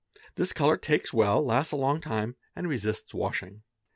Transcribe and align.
This 0.33 0.51
colour 0.51 0.77
takes 0.77 1.13
well, 1.13 1.45
lasts 1.45 1.71
a 1.71 1.75
long 1.75 2.01
time, 2.01 2.35
and 2.55 2.67
resists 2.67 3.13
washing. 3.13 3.61